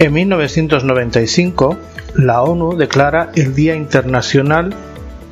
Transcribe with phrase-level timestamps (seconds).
[0.00, 1.76] En 1995,
[2.14, 4.72] la ONU declara el Día Internacional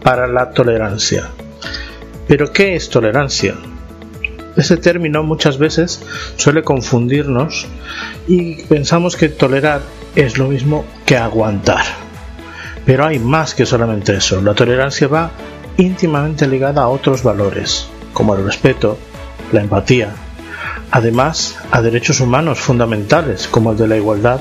[0.03, 1.29] para la Tolerancia.
[2.27, 3.55] ¿Pero qué es tolerancia?
[4.57, 6.03] Ese término muchas veces
[6.37, 7.69] suele confundirnos
[8.27, 9.83] y pensamos que tolerar
[10.17, 11.85] es lo mismo que aguantar.
[12.85, 14.43] Pero hay más que solamente eso.
[14.43, 15.31] La tolerancia va
[15.77, 18.99] íntimamente ligada a otros valores, como el respeto,
[19.53, 20.13] la empatía,
[20.97, 24.41] además a derechos humanos fundamentales como el de la igualdad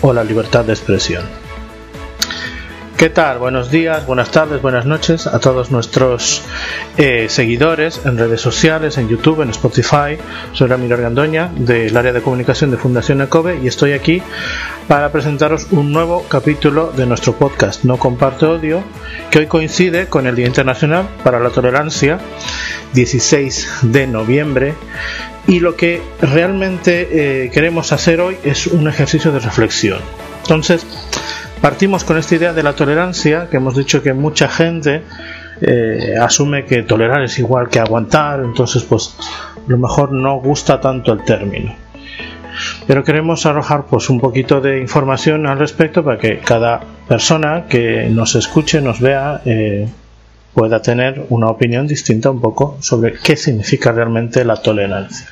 [0.00, 1.45] o la libertad de expresión.
[2.96, 3.38] ¿Qué tal?
[3.38, 6.42] Buenos días, buenas tardes, buenas noches a todos nuestros
[6.96, 10.16] eh, seguidores en redes sociales, en YouTube, en Spotify.
[10.54, 14.22] Soy Ramiro Gandoña del área de comunicación de Fundación ECOBE y estoy aquí
[14.88, 18.82] para presentaros un nuevo capítulo de nuestro podcast No Comparte Odio,
[19.30, 22.18] que hoy coincide con el Día Internacional para la Tolerancia,
[22.94, 24.74] 16 de noviembre.
[25.46, 30.00] Y lo que realmente eh, queremos hacer hoy es un ejercicio de reflexión.
[30.42, 30.86] Entonces,
[31.60, 35.02] Partimos con esta idea de la tolerancia, que hemos dicho que mucha gente
[35.60, 39.16] eh, asume que tolerar es igual que aguantar, entonces pues
[39.56, 41.74] a lo mejor no gusta tanto el término.
[42.86, 48.08] Pero queremos arrojar pues un poquito de información al respecto para que cada persona que
[48.10, 49.88] nos escuche, nos vea, eh,
[50.54, 55.28] pueda tener una opinión distinta un poco sobre qué significa realmente la tolerancia.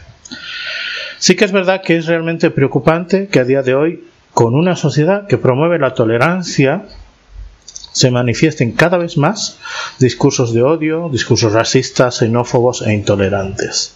[1.18, 4.76] Sí que es verdad que es realmente preocupante que a día de hoy con una
[4.76, 6.84] sociedad que promueve la tolerancia,
[7.92, 9.58] se manifiesten cada vez más
[10.00, 13.94] discursos de odio, discursos racistas, xenófobos e intolerantes.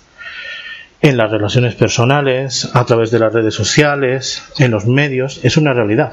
[1.01, 5.73] En las relaciones personales, a través de las redes sociales, en los medios, es una
[5.73, 6.13] realidad.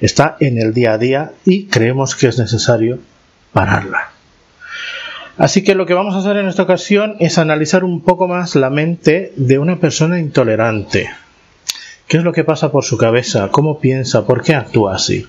[0.00, 2.98] Está en el día a día y creemos que es necesario
[3.52, 4.12] pararla.
[5.36, 8.56] Así que lo que vamos a hacer en esta ocasión es analizar un poco más
[8.56, 11.10] la mente de una persona intolerante,
[12.10, 13.50] ¿Qué es lo que pasa por su cabeza?
[13.52, 14.26] ¿Cómo piensa?
[14.26, 15.28] ¿Por qué actúa así?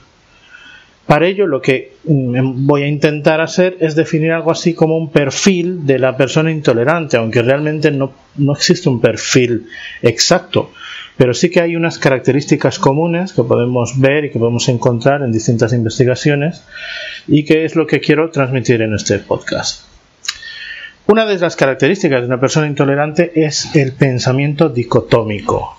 [1.05, 5.11] Para ello lo que mm, voy a intentar hacer es definir algo así como un
[5.11, 9.67] perfil de la persona intolerante, aunque realmente no, no existe un perfil
[10.01, 10.71] exacto,
[11.17, 15.31] pero sí que hay unas características comunes que podemos ver y que podemos encontrar en
[15.31, 16.63] distintas investigaciones
[17.27, 19.85] y que es lo que quiero transmitir en este podcast.
[21.05, 25.77] Una de las características de una persona intolerante es el pensamiento dicotómico.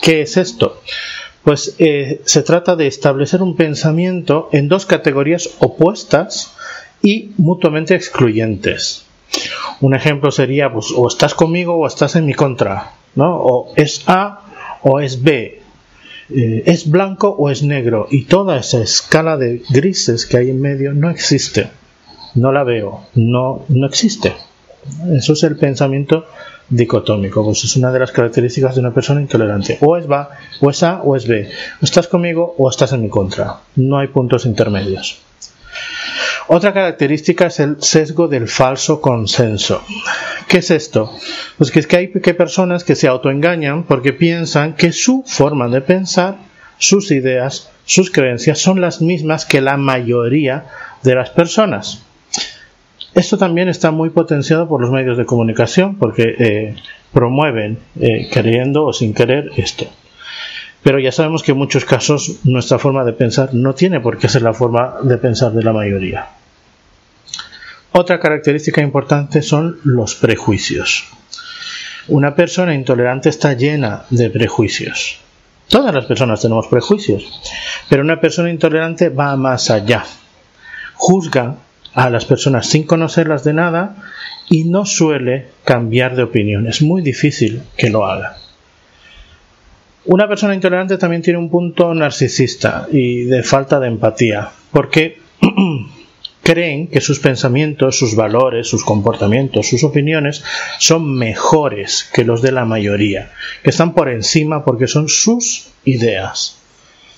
[0.00, 0.80] ¿Qué es esto?
[1.44, 6.52] Pues eh, se trata de establecer un pensamiento en dos categorías opuestas
[7.02, 9.06] y mutuamente excluyentes.
[9.80, 13.36] Un ejemplo sería, pues, o estás conmigo o estás en mi contra, ¿no?
[13.36, 14.40] O es A
[14.82, 15.60] o es B,
[16.30, 20.60] eh, es blanco o es negro, y toda esa escala de grises que hay en
[20.60, 21.70] medio no existe,
[22.34, 24.34] no la veo, no, no existe.
[25.12, 26.26] Eso es el pensamiento
[26.70, 29.78] dicotómico, pues es una de las características de una persona intolerante.
[29.80, 31.50] O es va, o es A o es B.
[31.82, 33.56] estás conmigo o estás en mi contra.
[33.76, 35.20] No hay puntos intermedios.
[36.48, 39.82] Otra característica es el sesgo del falso consenso.
[40.48, 41.12] ¿Qué es esto?
[41.58, 45.80] Pues que es que hay personas que se autoengañan porque piensan que su forma de
[45.80, 46.38] pensar,
[46.78, 50.66] sus ideas, sus creencias son las mismas que la mayoría
[51.02, 52.02] de las personas.
[53.14, 56.76] Esto también está muy potenciado por los medios de comunicación porque eh,
[57.12, 59.86] promueven, eh, queriendo o sin querer, esto.
[60.82, 64.28] Pero ya sabemos que en muchos casos nuestra forma de pensar no tiene por qué
[64.28, 66.28] ser la forma de pensar de la mayoría.
[67.92, 71.08] Otra característica importante son los prejuicios.
[72.08, 75.20] Una persona intolerante está llena de prejuicios.
[75.68, 77.40] Todas las personas tenemos prejuicios,
[77.88, 80.04] pero una persona intolerante va más allá.
[80.94, 81.56] Juzga
[81.94, 83.96] a las personas sin conocerlas de nada
[84.48, 86.66] y no suele cambiar de opinión.
[86.66, 88.36] Es muy difícil que lo haga.
[90.06, 95.20] Una persona intolerante también tiene un punto narcisista y de falta de empatía, porque
[96.42, 100.42] creen que sus pensamientos, sus valores, sus comportamientos, sus opiniones
[100.78, 103.30] son mejores que los de la mayoría,
[103.62, 106.56] que están por encima porque son sus ideas.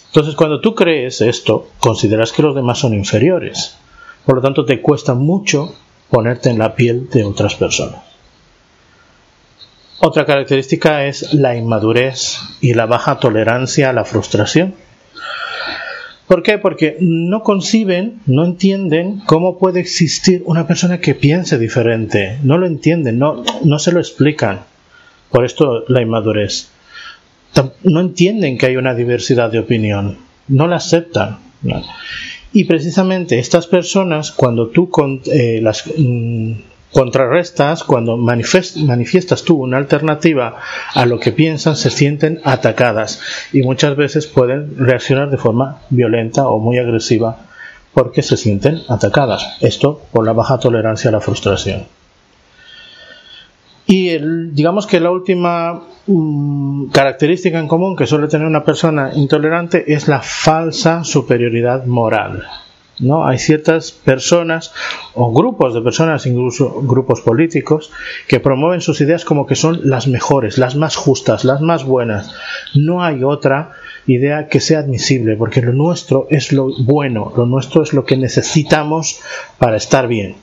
[0.08, 3.76] Entonces, cuando tú crees esto, consideras que los demás son inferiores.
[4.24, 5.74] Por lo tanto, te cuesta mucho
[6.10, 8.02] ponerte en la piel de otras personas.
[10.00, 14.74] Otra característica es la inmadurez y la baja tolerancia a la frustración.
[16.26, 16.58] ¿Por qué?
[16.58, 22.38] Porque no conciben, no entienden cómo puede existir una persona que piense diferente.
[22.42, 24.62] No lo entienden, no, no se lo explican.
[25.30, 26.70] Por esto la inmadurez.
[27.84, 30.18] No entienden que hay una diversidad de opinión.
[30.48, 31.38] No la aceptan.
[32.52, 34.90] Y precisamente estas personas, cuando tú
[35.26, 36.52] eh, las, mm,
[36.92, 40.58] contrarrestas, cuando manifiestas tú una alternativa
[40.94, 43.20] a lo que piensan, se sienten atacadas
[43.52, 47.38] y muchas veces pueden reaccionar de forma violenta o muy agresiva
[47.94, 49.56] porque se sienten atacadas.
[49.60, 51.86] Esto por la baja tolerancia a la frustración.
[53.92, 59.10] Y el, digamos que la última mm, característica en común que suele tener una persona
[59.14, 62.42] intolerante es la falsa superioridad moral.
[63.00, 63.26] ¿no?
[63.26, 64.72] Hay ciertas personas
[65.12, 67.90] o grupos de personas, incluso grupos políticos,
[68.28, 72.34] que promueven sus ideas como que son las mejores, las más justas, las más buenas.
[72.74, 73.72] No hay otra
[74.06, 78.16] idea que sea admisible, porque lo nuestro es lo bueno, lo nuestro es lo que
[78.16, 79.20] necesitamos
[79.58, 80.36] para estar bien.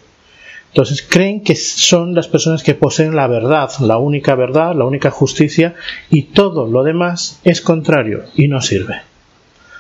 [0.70, 5.10] Entonces creen que son las personas que poseen la verdad, la única verdad, la única
[5.10, 5.76] justicia,
[6.10, 9.02] y todo lo demás es contrario y no sirve.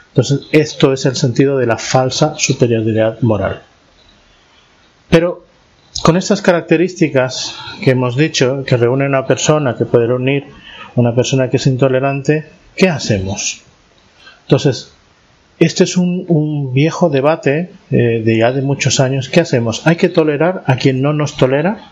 [0.09, 3.61] Entonces, esto es el sentido de la falsa superioridad moral.
[5.09, 5.45] Pero
[6.03, 10.45] con estas características que hemos dicho, que reúnen a una persona, que puede reunir
[10.95, 13.61] una persona que es intolerante, ¿qué hacemos?
[14.41, 14.93] Entonces,
[15.59, 19.29] este es un, viejo debate eh, de ya de muchos años.
[19.29, 19.85] ¿Qué hacemos?
[19.85, 21.91] ¿Hay que tolerar a quien no nos tolera?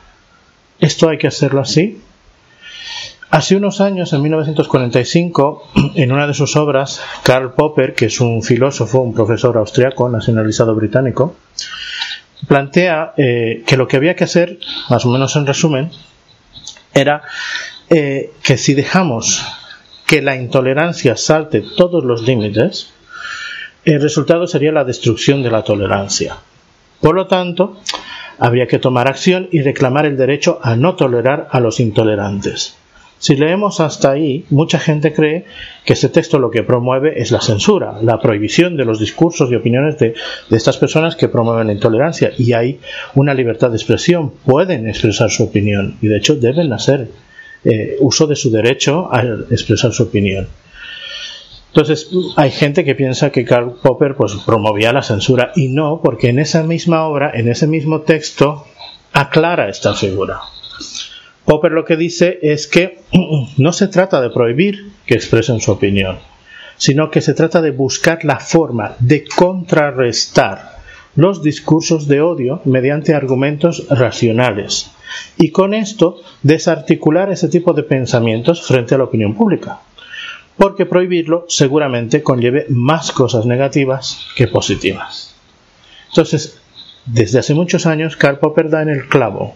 [0.80, 2.02] ¿Esto hay que hacerlo así?
[3.30, 5.64] Hace unos años, en 1945,
[5.96, 10.74] en una de sus obras, Karl Popper, que es un filósofo, un profesor austriaco, nacionalizado
[10.74, 11.36] británico,
[12.48, 14.60] plantea eh, que lo que había que hacer,
[14.90, 15.92] más o menos en resumen,
[16.94, 17.24] era
[17.90, 19.46] eh, que si dejamos
[20.06, 22.94] que la intolerancia salte todos los límites,
[23.94, 26.38] el resultado sería la destrucción de la tolerancia.
[27.00, 27.78] Por lo tanto,
[28.38, 32.76] habría que tomar acción y reclamar el derecho a no tolerar a los intolerantes.
[33.20, 35.46] Si leemos hasta ahí, mucha gente cree
[35.86, 39.56] que este texto lo que promueve es la censura, la prohibición de los discursos y
[39.56, 40.14] opiniones de,
[40.52, 42.32] estas personas que promueven la intolerancia.
[42.38, 42.80] Y hay
[43.16, 47.08] una libertad de expresión, pueden expresar su opinión y de hecho deben hacer
[47.64, 50.48] eh, uso de su derecho a expresar su opinión.
[51.78, 56.30] Entonces, hay gente que piensa que Karl Popper pues, promovía la censura y no, porque
[56.30, 58.66] en esa misma obra, en ese mismo texto,
[59.14, 60.40] aclara esta figura.
[61.46, 63.02] Popper lo que dice es que
[63.58, 66.18] no se trata de prohibir que expresen su opinión,
[66.78, 70.80] sino que se trata de buscar la forma de contrarrestar
[71.16, 74.90] los discursos de odio mediante argumentos racionales
[75.38, 79.82] y con esto desarticular ese tipo de pensamientos frente a la opinión pública.
[80.58, 85.36] Porque prohibirlo seguramente conlleve más cosas negativas que positivas.
[86.10, 86.60] Entonces,
[87.06, 89.56] desde hace muchos años, Karl Popper da en el clavo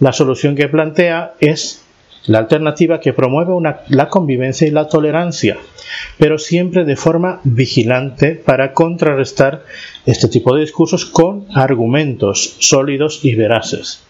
[0.00, 1.84] la solución que plantea es
[2.26, 3.52] la alternativa que promueve
[3.88, 5.58] la convivencia y la tolerancia,
[6.18, 9.64] pero siempre de forma vigilante para contrarrestar
[10.06, 14.02] este tipo de discursos con argumentos sólidos y veraces.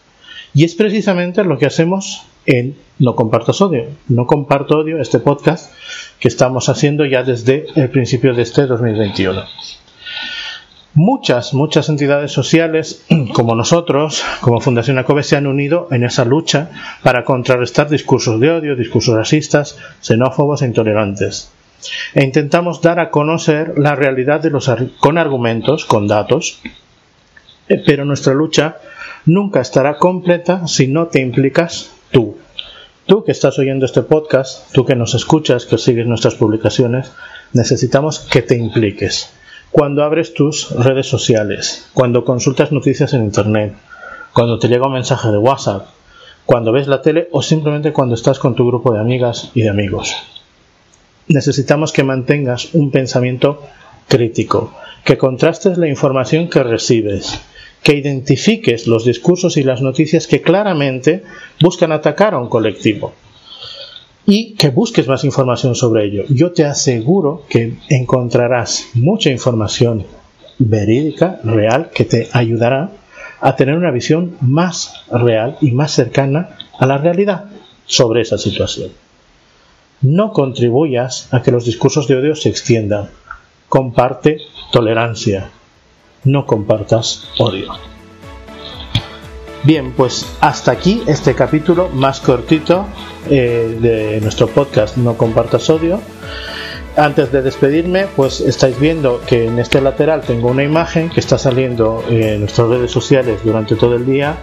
[0.55, 3.87] Y es precisamente lo que hacemos en No Compartas Odio.
[4.09, 5.73] No Comparto Odio, este podcast
[6.19, 9.43] que estamos haciendo ya desde el principio de este 2021.
[10.97, 13.05] Muchas, muchas entidades sociales
[13.35, 16.71] como nosotros, como Fundación ACOBE, se han unido en esa lucha
[17.03, 21.51] para contrarrestar discursos de odio, discursos racistas, xenófobos e intolerantes.
[22.15, 24.71] E intentamos dar a conocer la realidad de los,
[25.01, 26.61] con argumentos, con datos,
[27.69, 28.77] eh, pero nuestra lucha
[29.27, 31.94] nunca estará completa si no te implicas
[33.07, 33.25] tú.
[33.25, 37.13] Que estás oyendo este podcast, tú que nos escuchas, que sigues nuestras publicaciones,
[37.53, 39.31] necesitamos que te impliques
[39.75, 43.75] cuando abres tus redes sociales, cuando consultas noticias en Internet,
[44.33, 45.89] cuando te llega un mensaje de WhatsApp,
[46.47, 49.71] cuando ves la tele o simplemente cuando estás con tu grupo de amigas y de
[49.71, 50.15] amigos.
[51.27, 53.63] Necesitamos que mantengas un pensamiento
[54.07, 54.73] crítico,
[55.05, 57.41] que contrastes la información que recibes,
[57.85, 61.23] que identifiques los discursos y las noticias que claramente
[61.61, 63.13] buscan atacar a un colectivo
[64.27, 66.25] y que busques más información sobre ello.
[66.31, 70.07] Yo te aseguro que encontrarás mucha información
[70.59, 72.91] verídica, real, que te ayudará
[73.41, 77.51] a tener una visión más real y más cercana a la realidad
[77.85, 78.93] sobre esa situación.
[80.01, 83.11] No contribuyas a que los discursos de odio se extiendan.
[83.69, 84.39] Comparte
[84.73, 85.51] tolerancia.
[86.25, 87.73] No compartas odio.
[89.63, 92.87] Bien, pues hasta aquí este capítulo más cortito
[93.31, 96.01] eh, de nuestro podcast No compartas odio.
[96.97, 101.39] Antes de despedirme, pues estáis viendo que en este lateral tengo una imagen que está
[101.39, 104.37] saliendo en nuestras redes sociales durante todo el día.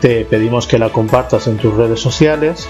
[0.00, 2.68] Te pedimos que la compartas en tus redes sociales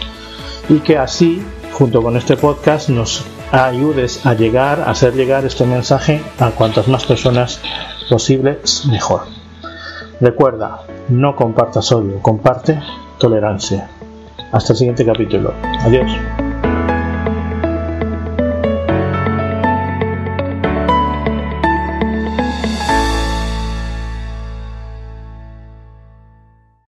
[0.68, 1.42] y que así,
[1.73, 6.87] junto con este podcast, nos ayudes a llegar, a hacer llegar este mensaje a cuantas
[6.87, 7.61] más personas
[8.11, 9.23] posibles mejor.
[10.21, 12.79] Recuerda, no compartas odio, comparte
[13.19, 13.88] tolerancia.
[14.52, 15.55] Hasta el siguiente capítulo.
[15.81, 16.11] Adiós.